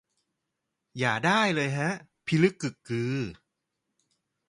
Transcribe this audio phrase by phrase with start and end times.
[0.99, 1.89] อย่าได้ เลยฮะ
[2.25, 3.15] พิลึกกึกกือ